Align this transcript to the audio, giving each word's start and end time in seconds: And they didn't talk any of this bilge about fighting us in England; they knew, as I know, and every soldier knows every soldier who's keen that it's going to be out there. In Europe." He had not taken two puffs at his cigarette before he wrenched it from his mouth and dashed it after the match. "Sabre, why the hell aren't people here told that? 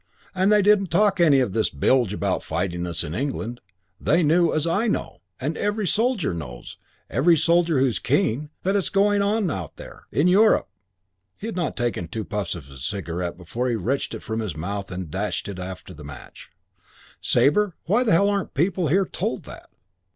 And 0.33 0.51
they 0.51 0.63
didn't 0.63 0.89
talk 0.89 1.19
any 1.19 1.41
of 1.41 1.53
this 1.53 1.69
bilge 1.69 2.11
about 2.11 2.41
fighting 2.41 2.87
us 2.87 3.03
in 3.03 3.13
England; 3.13 3.61
they 3.99 4.23
knew, 4.23 4.51
as 4.51 4.65
I 4.65 4.87
know, 4.87 5.21
and 5.39 5.55
every 5.55 5.85
soldier 5.85 6.33
knows 6.33 6.79
every 7.07 7.37
soldier 7.37 7.77
who's 7.79 7.99
keen 7.99 8.49
that 8.63 8.75
it's 8.75 8.89
going 8.89 9.19
to 9.21 9.39
be 9.39 9.51
out 9.51 9.75
there. 9.75 10.05
In 10.11 10.27
Europe." 10.27 10.69
He 11.39 11.45
had 11.45 11.55
not 11.55 11.77
taken 11.77 12.07
two 12.07 12.25
puffs 12.25 12.55
at 12.55 12.63
his 12.63 12.83
cigarette 12.83 13.37
before 13.37 13.69
he 13.69 13.75
wrenched 13.75 14.15
it 14.15 14.23
from 14.23 14.39
his 14.39 14.57
mouth 14.57 14.89
and 14.89 15.11
dashed 15.11 15.47
it 15.47 15.59
after 15.59 15.93
the 15.93 16.03
match. 16.03 16.49
"Sabre, 17.21 17.75
why 17.83 18.03
the 18.03 18.11
hell 18.13 18.27
aren't 18.27 18.55
people 18.55 18.87
here 18.87 19.05
told 19.05 19.43
that? 19.43 19.69